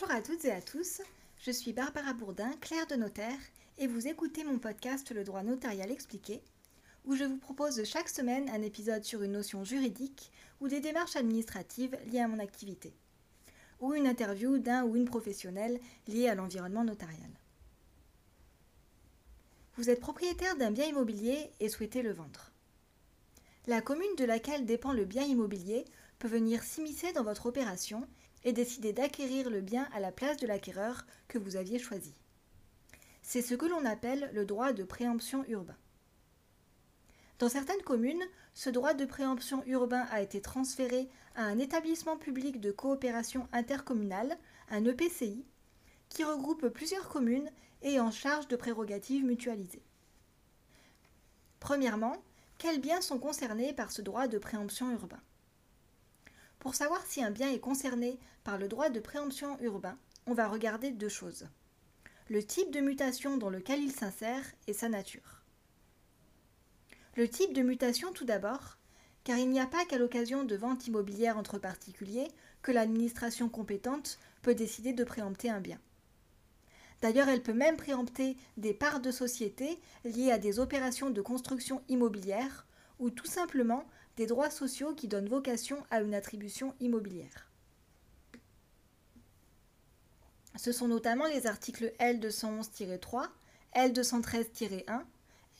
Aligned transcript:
Bonjour 0.00 0.16
à 0.16 0.22
toutes 0.22 0.46
et 0.46 0.52
à 0.52 0.62
tous, 0.62 1.02
je 1.42 1.50
suis 1.50 1.74
Barbara 1.74 2.14
Bourdin, 2.14 2.50
clerc 2.62 2.86
de 2.86 2.94
notaire, 2.94 3.38
et 3.76 3.86
vous 3.86 4.06
écoutez 4.06 4.44
mon 4.44 4.58
podcast 4.58 5.12
Le 5.12 5.24
droit 5.24 5.42
notarial 5.42 5.90
expliqué, 5.90 6.40
où 7.04 7.14
je 7.16 7.24
vous 7.24 7.36
propose 7.36 7.84
chaque 7.84 8.08
semaine 8.08 8.48
un 8.48 8.62
épisode 8.62 9.04
sur 9.04 9.22
une 9.22 9.32
notion 9.32 9.62
juridique 9.62 10.32
ou 10.62 10.68
des 10.68 10.80
démarches 10.80 11.16
administratives 11.16 11.98
liées 12.10 12.20
à 12.20 12.28
mon 12.28 12.38
activité, 12.38 12.94
ou 13.80 13.92
une 13.92 14.06
interview 14.06 14.56
d'un 14.56 14.84
ou 14.84 14.96
une 14.96 15.04
professionnelle 15.04 15.78
liée 16.08 16.28
à 16.28 16.34
l'environnement 16.34 16.84
notarial. 16.84 17.30
Vous 19.76 19.90
êtes 19.90 20.00
propriétaire 20.00 20.56
d'un 20.56 20.70
bien 20.70 20.86
immobilier 20.86 21.50
et 21.60 21.68
souhaitez 21.68 22.00
le 22.00 22.12
vendre. 22.12 22.52
La 23.66 23.82
commune 23.82 24.16
de 24.16 24.24
laquelle 24.24 24.64
dépend 24.64 24.94
le 24.94 25.04
bien 25.04 25.24
immobilier 25.24 25.84
peut 26.18 26.28
venir 26.28 26.62
s'immiscer 26.62 27.12
dans 27.12 27.24
votre 27.24 27.46
opération 27.46 28.08
et 28.44 28.52
décider 28.52 28.92
d'acquérir 28.92 29.50
le 29.50 29.60
bien 29.60 29.88
à 29.92 30.00
la 30.00 30.12
place 30.12 30.36
de 30.38 30.46
l'acquéreur 30.46 31.06
que 31.28 31.38
vous 31.38 31.56
aviez 31.56 31.78
choisi. 31.78 32.14
C'est 33.22 33.42
ce 33.42 33.54
que 33.54 33.66
l'on 33.66 33.84
appelle 33.84 34.30
le 34.32 34.44
droit 34.44 34.72
de 34.72 34.84
préemption 34.84 35.44
urbain. 35.48 35.76
Dans 37.38 37.48
certaines 37.48 37.82
communes, 37.82 38.22
ce 38.54 38.68
droit 38.68 38.92
de 38.92 39.04
préemption 39.04 39.62
urbain 39.66 40.06
a 40.10 40.20
été 40.20 40.40
transféré 40.40 41.08
à 41.36 41.44
un 41.44 41.58
établissement 41.58 42.16
public 42.16 42.60
de 42.60 42.70
coopération 42.70 43.48
intercommunale, 43.52 44.36
un 44.68 44.84
EPCI, 44.84 45.44
qui 46.08 46.24
regroupe 46.24 46.68
plusieurs 46.68 47.08
communes 47.08 47.50
et 47.82 48.00
en 48.00 48.10
charge 48.10 48.48
de 48.48 48.56
prérogatives 48.56 49.24
mutualisées. 49.24 49.82
Premièrement, 51.60 52.16
quels 52.58 52.80
biens 52.80 53.00
sont 53.00 53.18
concernés 53.18 53.72
par 53.72 53.90
ce 53.90 54.02
droit 54.02 54.28
de 54.28 54.38
préemption 54.38 54.90
urbain? 54.90 55.20
Pour 56.60 56.74
savoir 56.74 57.04
si 57.06 57.24
un 57.24 57.30
bien 57.30 57.50
est 57.50 57.58
concerné 57.58 58.18
par 58.44 58.58
le 58.58 58.68
droit 58.68 58.90
de 58.90 59.00
préemption 59.00 59.58
urbain, 59.60 59.98
on 60.26 60.34
va 60.34 60.46
regarder 60.46 60.92
deux 60.92 61.08
choses. 61.08 61.48
Le 62.28 62.44
type 62.44 62.70
de 62.70 62.80
mutation 62.80 63.36
dans 63.38 63.50
lequel 63.50 63.82
il 63.82 63.90
s'insère 63.90 64.44
et 64.68 64.72
sa 64.72 64.88
nature. 64.88 65.42
Le 67.16 67.28
type 67.28 67.54
de 67.54 67.62
mutation 67.62 68.12
tout 68.12 68.24
d'abord, 68.24 68.76
car 69.24 69.38
il 69.38 69.50
n'y 69.50 69.58
a 69.58 69.66
pas 69.66 69.84
qu'à 69.86 69.98
l'occasion 69.98 70.44
de 70.44 70.54
ventes 70.54 70.86
immobilières 70.86 71.38
entre 71.38 71.58
particuliers 71.58 72.28
que 72.62 72.72
l'administration 72.72 73.48
compétente 73.48 74.18
peut 74.42 74.54
décider 74.54 74.92
de 74.92 75.02
préempter 75.02 75.50
un 75.50 75.60
bien. 75.60 75.80
D'ailleurs, 77.00 77.28
elle 77.28 77.42
peut 77.42 77.54
même 77.54 77.76
préempter 77.76 78.36
des 78.58 78.74
parts 78.74 79.00
de 79.00 79.10
société 79.10 79.80
liées 80.04 80.30
à 80.30 80.38
des 80.38 80.60
opérations 80.60 81.08
de 81.08 81.22
construction 81.22 81.82
immobilière 81.88 82.66
ou 82.98 83.08
tout 83.08 83.26
simplement 83.26 83.86
des 84.16 84.26
droits 84.26 84.50
sociaux 84.50 84.94
qui 84.94 85.08
donnent 85.08 85.28
vocation 85.28 85.82
à 85.90 86.00
une 86.00 86.14
attribution 86.14 86.74
immobilière. 86.80 87.50
Ce 90.56 90.72
sont 90.72 90.88
notamment 90.88 91.26
les 91.26 91.46
articles 91.46 91.92
L211-3, 92.00 93.28
L213-1, 93.74 95.02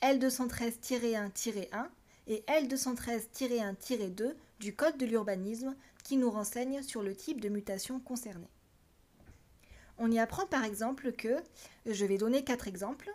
L213-1-1 0.02 1.86
et 2.26 2.44
L213-1-2 2.48 4.34
du 4.58 4.74
Code 4.74 4.98
de 4.98 5.06
l'urbanisme 5.06 5.74
qui 6.04 6.16
nous 6.16 6.30
renseignent 6.30 6.82
sur 6.82 7.02
le 7.02 7.14
type 7.14 7.40
de 7.40 7.48
mutation 7.48 8.00
concernée. 8.00 8.50
On 9.98 10.10
y 10.10 10.18
apprend 10.18 10.46
par 10.46 10.64
exemple 10.64 11.12
que, 11.12 11.36
je 11.86 12.04
vais 12.04 12.18
donner 12.18 12.42
quatre 12.42 12.68
exemples. 12.68 13.10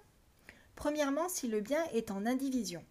Premièrement, 0.76 1.30
si 1.30 1.48
le 1.48 1.62
bien 1.62 1.84
est 1.94 2.12
en 2.12 2.26
indivision 2.26 2.84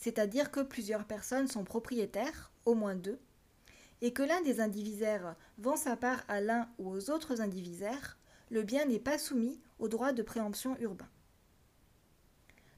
c'est-à-dire 0.00 0.50
que 0.50 0.60
plusieurs 0.60 1.04
personnes 1.04 1.46
sont 1.46 1.62
propriétaires, 1.62 2.50
au 2.64 2.74
moins 2.74 2.94
deux, 2.94 3.20
et 4.00 4.12
que 4.14 4.22
l'un 4.22 4.40
des 4.40 4.60
indivisaires 4.60 5.36
vend 5.58 5.76
sa 5.76 5.94
part 5.94 6.24
à 6.26 6.40
l'un 6.40 6.70
ou 6.78 6.90
aux 6.90 7.10
autres 7.10 7.42
indivisaires, 7.42 8.18
le 8.50 8.62
bien 8.62 8.86
n'est 8.86 8.98
pas 8.98 9.18
soumis 9.18 9.60
au 9.78 9.88
droit 9.88 10.12
de 10.12 10.22
préemption 10.22 10.74
urbain. 10.80 11.08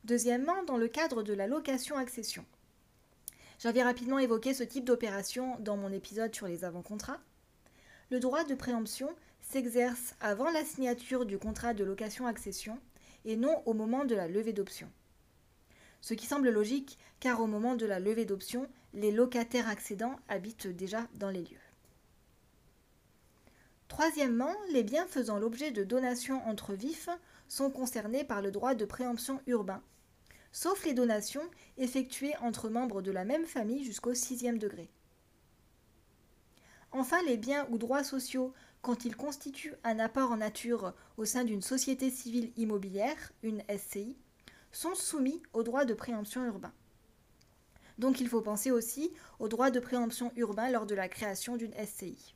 Deuxièmement, 0.02 0.64
dans 0.64 0.76
le 0.76 0.88
cadre 0.88 1.22
de 1.22 1.32
la 1.32 1.46
location-accession. 1.46 2.44
J'avais 3.60 3.84
rapidement 3.84 4.18
évoqué 4.18 4.52
ce 4.52 4.64
type 4.64 4.84
d'opération 4.84 5.56
dans 5.60 5.76
mon 5.76 5.92
épisode 5.92 6.34
sur 6.34 6.48
les 6.48 6.64
avant-contrats. 6.64 7.20
Le 8.10 8.18
droit 8.18 8.42
de 8.42 8.56
préemption 8.56 9.14
s'exerce 9.40 10.16
avant 10.20 10.50
la 10.50 10.64
signature 10.64 11.24
du 11.24 11.38
contrat 11.38 11.72
de 11.72 11.84
location-accession 11.84 12.80
et 13.24 13.36
non 13.36 13.62
au 13.64 13.74
moment 13.74 14.04
de 14.04 14.16
la 14.16 14.26
levée 14.26 14.52
d'option 14.52 14.90
ce 16.02 16.12
qui 16.12 16.26
semble 16.26 16.50
logique 16.50 16.98
car 17.20 17.40
au 17.40 17.46
moment 17.46 17.76
de 17.76 17.86
la 17.86 18.00
levée 18.00 18.26
d'option, 18.26 18.68
les 18.92 19.12
locataires 19.12 19.68
accédants 19.68 20.16
habitent 20.28 20.66
déjà 20.66 21.08
dans 21.14 21.30
les 21.30 21.42
lieux. 21.42 21.56
Troisièmement, 23.88 24.54
les 24.72 24.82
biens 24.82 25.06
faisant 25.06 25.38
l'objet 25.38 25.70
de 25.70 25.84
donations 25.84 26.46
entre 26.48 26.74
vifs 26.74 27.08
sont 27.46 27.70
concernés 27.70 28.24
par 28.24 28.42
le 28.42 28.50
droit 28.50 28.74
de 28.74 28.84
préemption 28.84 29.40
urbain, 29.46 29.82
sauf 30.50 30.84
les 30.84 30.94
donations 30.94 31.48
effectuées 31.78 32.36
entre 32.38 32.68
membres 32.68 33.02
de 33.02 33.10
la 33.10 33.24
même 33.24 33.46
famille 33.46 33.84
jusqu'au 33.84 34.14
sixième 34.14 34.58
degré. 34.58 34.90
Enfin, 36.90 37.22
les 37.26 37.36
biens 37.36 37.66
ou 37.70 37.78
droits 37.78 38.04
sociaux, 38.04 38.52
quand 38.82 39.04
ils 39.04 39.16
constituent 39.16 39.76
un 39.84 39.98
apport 39.98 40.32
en 40.32 40.38
nature 40.38 40.92
au 41.16 41.24
sein 41.24 41.44
d'une 41.44 41.62
société 41.62 42.10
civile 42.10 42.52
immobilière, 42.56 43.32
une 43.42 43.62
SCI, 43.68 44.16
sont 44.72 44.94
soumis 44.94 45.42
au 45.52 45.62
droit 45.62 45.84
de 45.84 45.94
préemption 45.94 46.44
urbain. 46.44 46.72
Donc 47.98 48.20
il 48.20 48.28
faut 48.28 48.40
penser 48.40 48.70
aussi 48.70 49.12
au 49.38 49.48
droit 49.48 49.70
de 49.70 49.80
préemption 49.80 50.32
urbain 50.36 50.70
lors 50.70 50.86
de 50.86 50.94
la 50.94 51.08
création 51.08 51.56
d'une 51.56 51.74
SCI. 51.74 52.34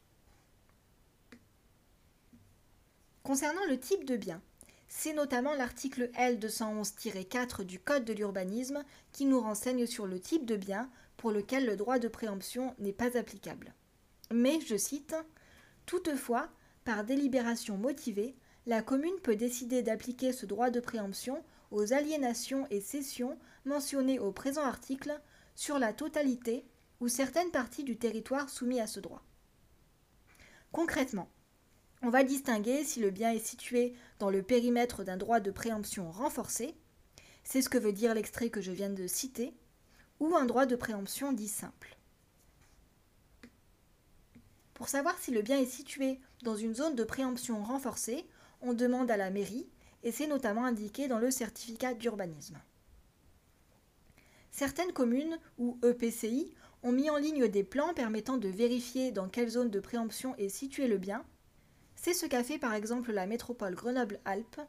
Concernant 3.22 3.64
le 3.68 3.80
type 3.80 4.04
de 4.04 4.16
bien, 4.16 4.40
c'est 4.88 5.12
notamment 5.12 5.54
l'article 5.54 6.10
L211-4 6.14 7.64
du 7.64 7.80
Code 7.80 8.04
de 8.04 8.12
l'urbanisme 8.12 8.84
qui 9.10 9.24
nous 9.24 9.40
renseigne 9.40 9.86
sur 9.86 10.06
le 10.06 10.20
type 10.20 10.46
de 10.46 10.56
bien 10.56 10.88
pour 11.16 11.32
lequel 11.32 11.66
le 11.66 11.76
droit 11.76 11.98
de 11.98 12.08
préemption 12.08 12.74
n'est 12.78 12.92
pas 12.92 13.18
applicable. 13.18 13.74
Mais, 14.30 14.60
je 14.60 14.76
cite, 14.76 15.16
Toutefois, 15.86 16.48
par 16.84 17.04
délibération 17.04 17.76
motivée, 17.76 18.34
la 18.66 18.82
commune 18.82 19.18
peut 19.22 19.36
décider 19.36 19.82
d'appliquer 19.82 20.32
ce 20.32 20.46
droit 20.46 20.70
de 20.70 20.80
préemption 20.80 21.42
aux 21.70 21.92
aliénations 21.92 22.66
et 22.70 22.80
cessions 22.80 23.38
mentionnées 23.64 24.18
au 24.18 24.32
présent 24.32 24.62
article 24.62 25.20
sur 25.54 25.78
la 25.78 25.92
totalité 25.92 26.64
ou 27.00 27.08
certaines 27.08 27.50
parties 27.50 27.84
du 27.84 27.96
territoire 27.96 28.48
soumis 28.48 28.80
à 28.80 28.86
ce 28.86 29.00
droit. 29.00 29.22
Concrètement, 30.72 31.28
on 32.02 32.10
va 32.10 32.24
distinguer 32.24 32.84
si 32.84 33.00
le 33.00 33.10
bien 33.10 33.32
est 33.32 33.44
situé 33.44 33.94
dans 34.18 34.30
le 34.30 34.42
périmètre 34.42 35.04
d'un 35.04 35.16
droit 35.16 35.40
de 35.40 35.50
préemption 35.50 36.10
renforcé, 36.10 36.76
c'est 37.44 37.62
ce 37.62 37.68
que 37.68 37.78
veut 37.78 37.92
dire 37.92 38.14
l'extrait 38.14 38.50
que 38.50 38.60
je 38.60 38.72
viens 38.72 38.90
de 38.90 39.06
citer, 39.06 39.54
ou 40.20 40.34
un 40.34 40.44
droit 40.44 40.66
de 40.66 40.76
préemption 40.76 41.32
dit 41.32 41.48
simple. 41.48 41.96
Pour 44.74 44.88
savoir 44.88 45.18
si 45.18 45.30
le 45.30 45.42
bien 45.42 45.58
est 45.58 45.64
situé 45.64 46.20
dans 46.42 46.56
une 46.56 46.74
zone 46.74 46.94
de 46.94 47.04
préemption 47.04 47.62
renforcée, 47.62 48.26
on 48.60 48.74
demande 48.74 49.10
à 49.10 49.16
la 49.16 49.30
mairie 49.30 49.68
et 50.02 50.12
c'est 50.12 50.26
notamment 50.26 50.64
indiqué 50.64 51.08
dans 51.08 51.18
le 51.18 51.30
certificat 51.30 51.94
d'urbanisme. 51.94 52.58
Certaines 54.50 54.92
communes 54.92 55.38
ou 55.58 55.78
EPCI 55.82 56.54
ont 56.82 56.92
mis 56.92 57.10
en 57.10 57.16
ligne 57.16 57.48
des 57.48 57.64
plans 57.64 57.92
permettant 57.94 58.38
de 58.38 58.48
vérifier 58.48 59.12
dans 59.12 59.28
quelle 59.28 59.50
zone 59.50 59.70
de 59.70 59.80
préemption 59.80 60.34
est 60.36 60.48
situé 60.48 60.88
le 60.88 60.98
bien. 60.98 61.24
C'est 61.94 62.14
ce 62.14 62.26
qu'a 62.26 62.44
fait 62.44 62.58
par 62.58 62.74
exemple 62.74 63.12
la 63.12 63.26
métropole 63.26 63.74
Grenoble-Alpes, 63.74 64.60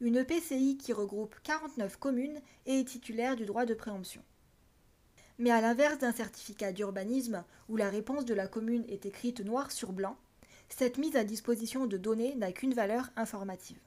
une 0.00 0.16
EPCI 0.16 0.76
qui 0.78 0.92
regroupe 0.92 1.36
49 1.42 1.96
communes 1.98 2.40
et 2.66 2.80
est 2.80 2.88
titulaire 2.88 3.36
du 3.36 3.46
droit 3.46 3.66
de 3.66 3.74
préemption. 3.74 4.22
Mais 5.38 5.50
à 5.50 5.60
l'inverse 5.60 5.98
d'un 5.98 6.12
certificat 6.12 6.72
d'urbanisme 6.72 7.44
où 7.68 7.76
la 7.76 7.88
réponse 7.88 8.26
de 8.26 8.34
la 8.34 8.46
commune 8.46 8.84
est 8.88 9.06
écrite 9.06 9.40
noir 9.40 9.72
sur 9.72 9.92
blanc, 9.92 10.18
cette 10.68 10.98
mise 10.98 11.16
à 11.16 11.24
disposition 11.24 11.86
de 11.86 11.96
données 11.96 12.34
n'a 12.34 12.52
qu'une 12.52 12.74
valeur 12.74 13.10
informative. 13.16 13.80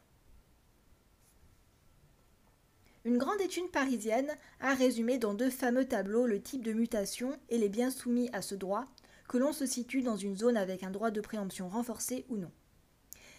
Une 3.06 3.18
grande 3.18 3.42
étude 3.42 3.70
parisienne 3.70 4.32
a 4.62 4.74
résumé 4.74 5.18
dans 5.18 5.34
deux 5.34 5.50
fameux 5.50 5.86
tableaux 5.86 6.26
le 6.26 6.42
type 6.42 6.64
de 6.64 6.72
mutation 6.72 7.38
et 7.50 7.58
les 7.58 7.68
biens 7.68 7.92
soumis 7.92 8.30
à 8.32 8.42
ce 8.42 8.56
droit, 8.56 8.86
que 9.28 9.38
l'on 9.38 9.52
se 9.52 9.66
situe 9.66 10.02
dans 10.02 10.16
une 10.16 10.38
zone 10.38 10.56
avec 10.56 10.84
un 10.84 10.92
droit 10.92 11.12
de 11.12 11.20
préemption 11.20 11.68
renforcé 11.68 12.26
ou 12.30 12.38
non. 12.38 12.52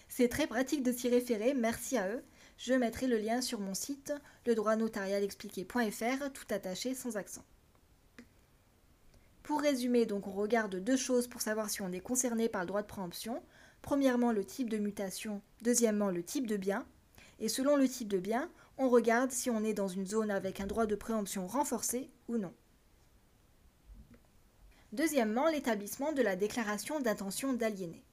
C'est 0.07 0.29
très 0.29 0.45
pratique 0.45 0.83
de 0.83 0.91
s'y 0.91 1.09
référer, 1.09 1.55
merci 1.55 1.97
à 1.97 2.09
eux. 2.09 2.23
Je 2.57 2.75
mettrai 2.75 3.07
le 3.07 3.17
lien 3.17 3.41
sur 3.41 3.59
mon 3.59 3.73
site, 3.73 4.13
ledroitnotarialexpliqué.fr, 4.45 6.31
tout 6.31 6.45
attaché 6.51 6.93
sans 6.93 7.17
accent. 7.17 7.43
Pour 9.41 9.61
résumer, 9.61 10.05
donc 10.05 10.27
on 10.27 10.31
regarde 10.31 10.75
deux 10.75 10.95
choses 10.95 11.27
pour 11.27 11.41
savoir 11.41 11.71
si 11.71 11.81
on 11.81 11.91
est 11.91 11.99
concerné 11.99 12.49
par 12.49 12.61
le 12.61 12.67
droit 12.67 12.83
de 12.83 12.87
préemption. 12.87 13.41
Premièrement, 13.81 14.31
le 14.31 14.45
type 14.45 14.69
de 14.69 14.77
mutation, 14.77 15.41
deuxièmement, 15.63 16.11
le 16.11 16.23
type 16.23 16.45
de 16.45 16.57
bien. 16.57 16.85
Et 17.39 17.49
selon 17.49 17.75
le 17.75 17.87
type 17.87 18.07
de 18.07 18.17
bien, 18.17 18.49
on 18.77 18.89
regarde 18.89 19.31
si 19.31 19.49
on 19.49 19.63
est 19.63 19.73
dans 19.73 19.87
une 19.87 20.05
zone 20.05 20.31
avec 20.31 20.59
un 20.59 20.67
droit 20.67 20.85
de 20.85 20.95
préemption 20.95 21.47
renforcé 21.47 22.09
ou 22.27 22.37
non. 22.37 22.53
Deuxièmement, 24.91 25.47
l'établissement 25.49 26.13
de 26.13 26.21
la 26.21 26.35
déclaration 26.35 26.99
d'intention 26.99 27.53
d'aliéner. 27.53 28.03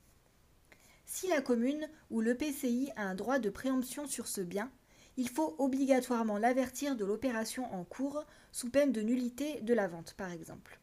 Si 1.04 1.28
la 1.28 1.40
commune 1.40 1.88
ou 2.10 2.20
le 2.20 2.36
PCI 2.36 2.90
a 2.96 3.02
un 3.02 3.14
droit 3.14 3.38
de 3.38 3.50
préemption 3.50 4.06
sur 4.06 4.26
ce 4.26 4.40
bien, 4.40 4.70
il 5.16 5.28
faut 5.28 5.54
obligatoirement 5.58 6.38
l'avertir 6.38 6.96
de 6.96 7.04
l'opération 7.04 7.72
en 7.74 7.84
cours 7.84 8.24
sous 8.50 8.70
peine 8.70 8.92
de 8.92 9.02
nullité 9.02 9.60
de 9.60 9.74
la 9.74 9.88
vente, 9.88 10.14
par 10.14 10.32
exemple. 10.32 10.80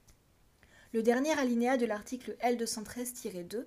Le 0.94 1.04
dernier 1.04 1.38
alinéa 1.38 1.78
de 1.78 1.86
l'article 1.86 2.36
L213-2 2.42 3.66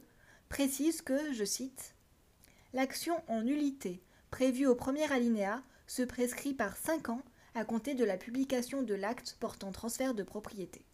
précise 0.49 1.03
que, 1.03 1.33
je 1.33 1.45
cite, 1.45 1.95
L'action 2.73 3.23
en 3.29 3.43
nullité 3.43 4.03
prévue 4.31 4.67
au 4.67 4.75
premier 4.75 5.11
alinéa 5.13 5.63
se 5.93 6.03
prescrit 6.03 6.55
par 6.55 6.75
5 6.75 7.11
ans 7.11 7.21
à 7.55 7.67
compter 7.67 7.93
de 7.93 8.03
la 8.03 8.17
publication 8.17 8.83
de 8.83 8.95
l'acte 8.95 9.37
portant 9.39 9.73
transfert 9.73 10.15
de 10.15 10.23
propriété. 10.23 10.87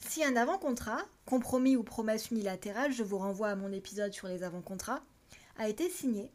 Si 0.00 0.24
un 0.24 0.34
avant-contrat, 0.34 1.04
compromis 1.24 1.76
ou 1.76 1.84
promesse 1.84 2.32
unilatérale, 2.32 2.90
je 2.90 3.04
vous 3.04 3.18
renvoie 3.18 3.50
à 3.50 3.54
mon 3.54 3.70
épisode 3.70 4.12
sur 4.12 4.26
les 4.26 4.42
avant-contrats, 4.42 5.04
a 5.56 5.68
été 5.68 5.88
signé, 5.88 6.32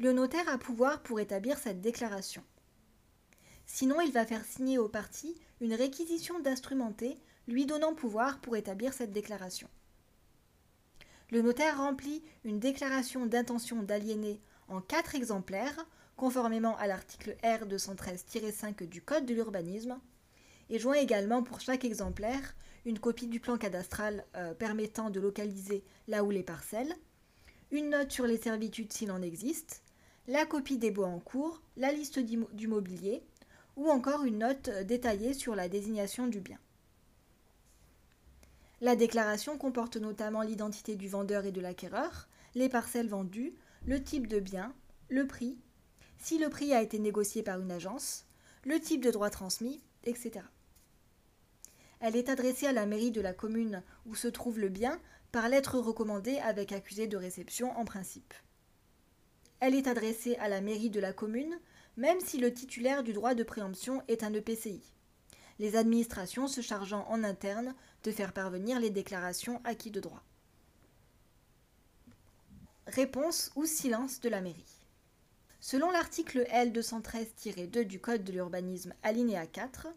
le 0.00 0.12
notaire 0.12 0.48
a 0.48 0.58
pouvoir 0.58 1.00
pour 1.04 1.20
établir 1.20 1.58
cette 1.58 1.80
déclaration. 1.80 2.42
Sinon, 3.66 4.00
il 4.00 4.10
va 4.10 4.26
faire 4.26 4.44
signer 4.44 4.78
aux 4.78 4.88
parties 4.88 5.40
une 5.60 5.74
réquisition 5.74 6.40
d'instrumenté 6.40 7.16
lui 7.46 7.66
donnant 7.66 7.94
pouvoir 7.94 8.40
pour 8.40 8.56
établir 8.56 8.92
cette 8.92 9.12
déclaration. 9.12 9.68
Le 11.30 11.40
notaire 11.40 11.78
remplit 11.78 12.24
une 12.42 12.58
déclaration 12.58 13.26
d'intention 13.26 13.84
d'aliéner 13.84 14.40
en 14.68 14.80
quatre 14.80 15.14
exemplaires, 15.14 15.86
conformément 16.16 16.76
à 16.78 16.86
l'article 16.86 17.36
R 17.42 17.66
213-5 17.66 18.88
du 18.88 19.02
Code 19.02 19.26
de 19.26 19.34
l'urbanisme, 19.34 19.98
et 20.70 20.78
joint 20.78 20.94
également 20.94 21.42
pour 21.42 21.60
chaque 21.60 21.84
exemplaire 21.84 22.54
une 22.84 22.98
copie 22.98 23.26
du 23.26 23.40
plan 23.40 23.56
cadastral 23.56 24.24
euh, 24.36 24.54
permettant 24.54 25.10
de 25.10 25.20
localiser 25.20 25.84
là 26.08 26.24
où 26.24 26.30
les 26.30 26.42
parcelles, 26.42 26.94
une 27.70 27.90
note 27.90 28.12
sur 28.12 28.26
les 28.26 28.38
servitudes 28.38 28.92
s'il 28.92 29.10
en 29.10 29.22
existe, 29.22 29.82
la 30.28 30.46
copie 30.46 30.78
des 30.78 30.90
bois 30.90 31.08
en 31.08 31.18
cours, 31.18 31.62
la 31.76 31.92
liste 31.92 32.18
du 32.18 32.68
mobilier, 32.68 33.22
ou 33.76 33.90
encore 33.90 34.24
une 34.24 34.38
note 34.38 34.68
euh, 34.68 34.84
détaillée 34.84 35.34
sur 35.34 35.54
la 35.54 35.68
désignation 35.68 36.26
du 36.26 36.40
bien. 36.40 36.58
La 38.80 38.94
déclaration 38.94 39.56
comporte 39.56 39.96
notamment 39.96 40.42
l'identité 40.42 40.96
du 40.96 41.08
vendeur 41.08 41.46
et 41.46 41.52
de 41.52 41.60
l'acquéreur, 41.60 42.28
les 42.54 42.68
parcelles 42.68 43.08
vendues, 43.08 43.54
le 43.86 44.02
type 44.02 44.26
de 44.26 44.40
bien, 44.40 44.74
le 45.08 45.26
prix, 45.26 45.58
si 46.18 46.38
le 46.38 46.48
prix 46.48 46.72
a 46.72 46.82
été 46.82 46.98
négocié 46.98 47.42
par 47.42 47.60
une 47.60 47.70
agence, 47.70 48.26
le 48.64 48.80
type 48.80 49.02
de 49.02 49.10
droit 49.10 49.30
transmis, 49.30 49.82
etc. 50.04 50.40
Elle 52.00 52.16
est 52.16 52.28
adressée 52.28 52.66
à 52.66 52.72
la 52.72 52.86
mairie 52.86 53.12
de 53.12 53.20
la 53.20 53.32
commune 53.32 53.82
où 54.04 54.14
se 54.14 54.28
trouve 54.28 54.58
le 54.58 54.68
bien 54.68 55.00
par 55.32 55.48
lettre 55.48 55.78
recommandée 55.78 56.38
avec 56.38 56.72
accusé 56.72 57.06
de 57.06 57.16
réception 57.16 57.76
en 57.78 57.84
principe. 57.84 58.34
Elle 59.60 59.74
est 59.74 59.88
adressée 59.88 60.36
à 60.36 60.48
la 60.48 60.60
mairie 60.60 60.90
de 60.90 61.00
la 61.00 61.12
commune 61.12 61.58
même 61.96 62.20
si 62.20 62.38
le 62.38 62.52
titulaire 62.52 63.02
du 63.02 63.12
droit 63.14 63.34
de 63.34 63.42
préemption 63.42 64.02
est 64.08 64.22
un 64.22 64.34
EPCI 64.34 64.82
les 65.58 65.76
administrations 65.76 66.48
se 66.48 66.60
chargeant 66.60 67.06
en 67.08 67.24
interne 67.24 67.74
de 68.04 68.10
faire 68.10 68.32
parvenir 68.32 68.80
les 68.80 68.90
déclarations 68.90 69.60
acquis 69.64 69.90
de 69.90 70.00
droit. 70.00 70.22
Réponse 72.86 73.50
ou 73.56 73.66
silence 73.66 74.20
de 74.20 74.28
la 74.28 74.40
mairie. 74.40 74.86
Selon 75.58 75.90
l'article 75.90 76.46
L213-2 76.52 77.82
du 77.82 77.98
Code 77.98 78.22
de 78.22 78.30
l'urbanisme 78.30 78.94
alinéa 79.02 79.44
4, 79.48 79.88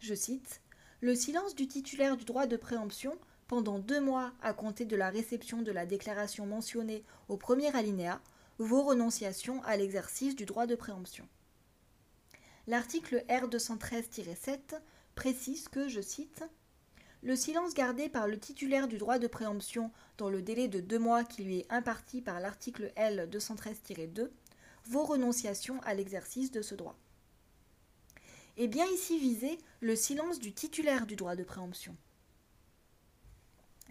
je 0.00 0.14
cite, 0.14 0.62
Le 1.02 1.14
silence 1.14 1.54
du 1.54 1.68
titulaire 1.68 2.16
du 2.16 2.24
droit 2.24 2.46
de 2.46 2.56
préemption 2.56 3.18
pendant 3.48 3.78
deux 3.78 4.00
mois 4.00 4.32
à 4.40 4.54
compter 4.54 4.86
de 4.86 4.96
la 4.96 5.10
réception 5.10 5.60
de 5.60 5.72
la 5.72 5.84
déclaration 5.84 6.46
mentionnée 6.46 7.04
au 7.28 7.36
premier 7.36 7.76
alinéa 7.76 8.18
vaut 8.58 8.82
renonciation 8.82 9.62
à 9.64 9.76
l'exercice 9.76 10.34
du 10.34 10.46
droit 10.46 10.66
de 10.66 10.74
préemption. 10.74 11.28
L'article 12.66 13.26
R213-7 13.28 14.80
précise 15.14 15.68
que, 15.68 15.86
je 15.86 16.00
cite, 16.00 16.44
le 17.22 17.36
silence 17.36 17.74
gardé 17.74 18.08
par 18.08 18.26
le 18.26 18.38
titulaire 18.38 18.88
du 18.88 18.98
droit 18.98 19.18
de 19.18 19.28
préemption 19.28 19.92
dans 20.18 20.28
le 20.28 20.42
délai 20.42 20.66
de 20.66 20.80
deux 20.80 20.98
mois 20.98 21.22
qui 21.22 21.44
lui 21.44 21.60
est 21.60 21.66
imparti 21.70 22.20
par 22.20 22.40
l'article 22.40 22.92
L 22.96 23.28
213-2 23.30 24.28
vaut 24.86 25.04
renonciation 25.04 25.80
à 25.84 25.94
l'exercice 25.94 26.50
de 26.50 26.62
ce 26.62 26.74
droit. 26.74 26.98
Et 28.56 28.66
bien 28.66 28.86
ici 28.92 29.18
visé 29.18 29.58
le 29.80 29.94
silence 29.94 30.40
du 30.40 30.52
titulaire 30.52 31.06
du 31.06 31.14
droit 31.14 31.36
de 31.36 31.44
préemption. 31.44 31.96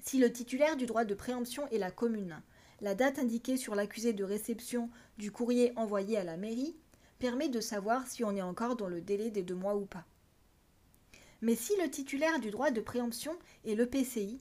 Si 0.04 0.20
le 0.20 0.32
titulaire 0.32 0.76
du 0.76 0.86
droit 0.86 1.06
de 1.06 1.16
préemption 1.16 1.68
est 1.70 1.78
la 1.78 1.92
commune, 1.92 2.42
la 2.82 2.96
date 2.96 3.18
indiquée 3.18 3.58
sur 3.58 3.76
l'accusé 3.76 4.12
de 4.12 4.24
réception 4.26 4.90
du 5.18 5.32
courrier 5.32 5.72
envoyé 5.78 6.18
à 6.18 6.24
la 6.24 6.36
mairie 6.36 6.76
permet 7.18 7.48
de 7.48 7.62
savoir 7.62 8.08
si 8.08 8.24
on 8.26 8.36
est 8.36 8.42
encore 8.42 8.76
dans 8.76 8.90
le 8.90 9.00
délai 9.00 9.30
des 9.30 9.44
deux 9.44 9.56
mois 9.56 9.76
ou 9.76 9.86
pas. 9.86 10.06
Mais 11.42 11.56
si 11.56 11.74
le 11.82 11.90
titulaire 11.90 12.40
du 12.40 12.52
droit 12.52 12.70
de 12.70 12.82
préemption 12.82 13.38
est 13.66 13.76
le 13.76 13.88
PCI, 13.88 14.40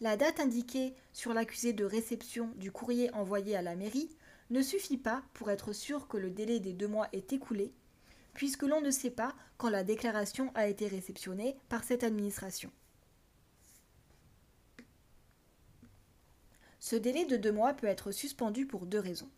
la 0.00 0.16
date 0.16 0.40
indiquée 0.40 0.94
sur 1.12 1.34
l'accusé 1.34 1.74
de 1.74 1.84
réception 1.84 2.50
du 2.56 2.72
courrier 2.72 3.12
envoyé 3.12 3.54
à 3.56 3.62
la 3.62 3.76
mairie 3.76 4.16
ne 4.48 4.62
suffit 4.62 4.96
pas 4.96 5.22
pour 5.34 5.50
être 5.50 5.74
sûr 5.74 6.08
que 6.08 6.16
le 6.16 6.30
délai 6.30 6.58
des 6.58 6.72
deux 6.72 6.88
mois 6.88 7.08
est 7.12 7.34
écoulé, 7.34 7.72
puisque 8.32 8.62
l'on 8.62 8.80
ne 8.80 8.90
sait 8.90 9.10
pas 9.10 9.34
quand 9.58 9.68
la 9.68 9.84
déclaration 9.84 10.50
a 10.54 10.66
été 10.66 10.88
réceptionnée 10.88 11.56
par 11.68 11.84
cette 11.84 12.02
administration. 12.02 12.72
Ce 16.78 16.96
délai 16.96 17.26
de 17.26 17.36
deux 17.36 17.52
mois 17.52 17.74
peut 17.74 17.86
être 17.86 18.10
suspendu 18.10 18.66
pour 18.66 18.86
deux 18.86 18.98
raisons. 18.98 19.28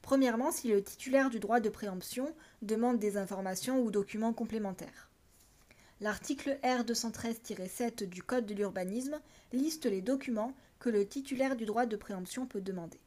Premièrement, 0.00 0.50
si 0.50 0.68
le 0.68 0.82
titulaire 0.82 1.28
du 1.28 1.38
droit 1.38 1.60
de 1.60 1.68
préemption 1.68 2.34
demande 2.62 2.98
des 2.98 3.18
informations 3.18 3.82
ou 3.82 3.90
documents 3.90 4.32
complémentaires. 4.32 5.07
L'article 6.00 6.60
R213-7 6.62 8.04
du 8.04 8.22
Code 8.22 8.46
de 8.46 8.54
l'urbanisme 8.54 9.20
liste 9.52 9.86
les 9.86 10.00
documents 10.00 10.54
que 10.78 10.90
le 10.90 11.04
titulaire 11.04 11.56
du 11.56 11.64
droit 11.66 11.86
de 11.86 11.96
préemption 11.96 12.46
peut 12.46 12.60
demander. 12.60 13.00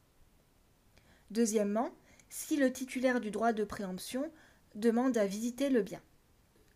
Deuxièmement, 1.30 1.90
si 2.28 2.56
le 2.56 2.70
titulaire 2.70 3.20
du 3.20 3.30
droit 3.30 3.54
de 3.54 3.64
préemption 3.64 4.30
demande 4.74 5.16
à 5.16 5.26
visiter 5.26 5.70
le 5.70 5.80
bien. 5.80 6.02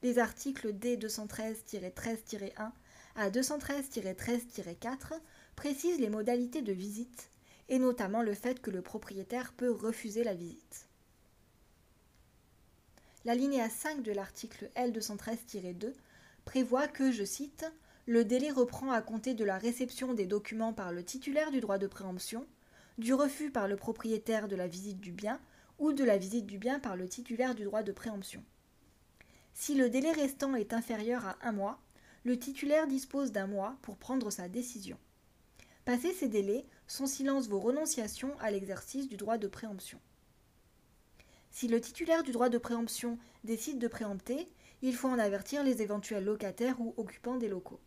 Les 0.02 0.18
articles 0.18 0.72
D213-13-1 0.72 2.70
à 3.16 3.30
213-13-4 3.30 5.20
précisent 5.54 6.00
les 6.00 6.08
modalités 6.08 6.62
de 6.62 6.72
visite 6.72 7.30
et 7.68 7.78
notamment 7.78 8.22
le 8.22 8.32
fait 8.32 8.62
que 8.62 8.70
le 8.70 8.80
propriétaire 8.80 9.52
peut 9.52 9.70
refuser 9.70 10.24
la 10.24 10.34
visite. 10.34 10.88
L'alinéa 13.26 13.68
5 13.68 14.02
de 14.02 14.12
l'article 14.12 14.70
L213-2 14.76 15.92
prévoit 16.46 16.88
que, 16.88 17.12
je 17.12 17.24
cite, 17.24 17.66
le 18.06 18.24
délai 18.24 18.50
reprend 18.50 18.92
à 18.92 19.02
compter 19.02 19.34
de 19.34 19.44
la 19.44 19.58
réception 19.58 20.14
des 20.14 20.26
documents 20.26 20.72
par 20.72 20.92
le 20.92 21.04
titulaire 21.04 21.50
du 21.50 21.60
droit 21.60 21.76
de 21.76 21.88
préemption, 21.88 22.46
du 22.96 23.12
refus 23.12 23.50
par 23.50 23.68
le 23.68 23.76
propriétaire 23.76 24.48
de 24.48 24.56
la 24.56 24.68
visite 24.68 25.00
du 25.00 25.12
bien 25.12 25.38
ou 25.78 25.92
de 25.92 26.04
la 26.04 26.16
visite 26.16 26.46
du 26.46 26.56
bien 26.56 26.78
par 26.78 26.96
le 26.96 27.08
titulaire 27.08 27.54
du 27.54 27.64
droit 27.64 27.82
de 27.82 27.92
préemption. 27.92 28.42
Si 29.52 29.74
le 29.74 29.90
délai 29.90 30.12
restant 30.12 30.54
est 30.54 30.72
inférieur 30.72 31.26
à 31.26 31.36
un 31.42 31.52
mois, 31.52 31.80
le 32.24 32.38
titulaire 32.38 32.86
dispose 32.86 33.32
d'un 33.32 33.48
mois 33.48 33.76
pour 33.82 33.96
prendre 33.98 34.30
sa 34.30 34.48
décision. 34.48 34.98
Passé 35.84 36.12
ces 36.12 36.28
délais, 36.28 36.64
son 36.86 37.06
silence 37.06 37.48
vaut 37.48 37.60
renonciation 37.60 38.38
à 38.38 38.50
l'exercice 38.52 39.08
du 39.08 39.16
droit 39.16 39.36
de 39.36 39.48
préemption. 39.48 40.00
Si 41.50 41.68
le 41.68 41.80
titulaire 41.80 42.22
du 42.22 42.32
droit 42.32 42.50
de 42.50 42.58
préemption 42.58 43.18
décide 43.42 43.78
de 43.78 43.88
préempter, 43.88 44.46
il 44.86 44.94
faut 44.94 45.08
en 45.08 45.18
avertir 45.18 45.64
les 45.64 45.82
éventuels 45.82 46.24
locataires 46.24 46.80
ou 46.80 46.94
occupants 46.96 47.34
des 47.34 47.48
locaux. 47.48 47.80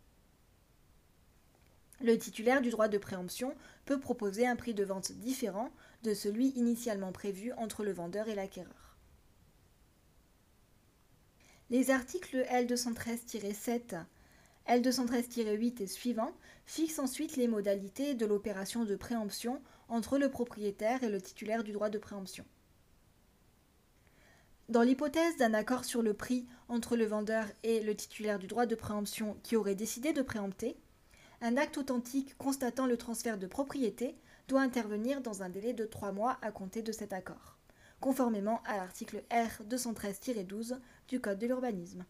Le 2.02 2.18
titulaire 2.18 2.60
du 2.60 2.68
droit 2.68 2.88
de 2.88 2.98
préemption 2.98 3.54
peut 3.86 3.98
proposer 3.98 4.46
un 4.46 4.54
prix 4.54 4.74
de 4.74 4.84
vente 4.84 5.10
différent 5.12 5.70
de 6.02 6.12
celui 6.12 6.48
initialement 6.50 7.10
prévu 7.10 7.54
entre 7.54 7.84
le 7.84 7.92
vendeur 7.92 8.28
et 8.28 8.34
l'acquéreur. 8.34 8.98
Les 11.70 11.90
articles 11.90 12.44
L213-7, 12.50 14.04
L213-8 14.68 15.82
et 15.82 15.86
suivants 15.86 16.36
fixent 16.66 16.98
ensuite 16.98 17.36
les 17.36 17.48
modalités 17.48 18.14
de 18.14 18.26
l'opération 18.26 18.84
de 18.84 18.96
préemption 18.96 19.62
entre 19.88 20.18
le 20.18 20.30
propriétaire 20.30 21.02
et 21.02 21.08
le 21.08 21.22
titulaire 21.22 21.64
du 21.64 21.72
droit 21.72 21.88
de 21.88 21.98
préemption. 21.98 22.44
Dans 24.70 24.82
l'hypothèse 24.82 25.36
d'un 25.36 25.52
accord 25.52 25.84
sur 25.84 26.00
le 26.00 26.14
prix 26.14 26.46
entre 26.68 26.94
le 26.96 27.04
vendeur 27.04 27.44
et 27.64 27.80
le 27.80 27.96
titulaire 27.96 28.38
du 28.38 28.46
droit 28.46 28.66
de 28.66 28.76
préemption 28.76 29.36
qui 29.42 29.56
aurait 29.56 29.74
décidé 29.74 30.12
de 30.12 30.22
préempter, 30.22 30.76
un 31.40 31.56
acte 31.56 31.76
authentique 31.76 32.38
constatant 32.38 32.86
le 32.86 32.96
transfert 32.96 33.36
de 33.36 33.48
propriété 33.48 34.14
doit 34.46 34.60
intervenir 34.60 35.22
dans 35.22 35.42
un 35.42 35.48
délai 35.48 35.72
de 35.72 35.86
trois 35.86 36.12
mois 36.12 36.38
à 36.40 36.52
compter 36.52 36.82
de 36.82 36.92
cet 36.92 37.12
accord, 37.12 37.58
conformément 37.98 38.62
à 38.64 38.76
l'article 38.76 39.24
R 39.32 39.60
213-12 39.68 40.78
du 41.08 41.20
Code 41.20 41.40
de 41.40 41.48
l'urbanisme. 41.48 42.04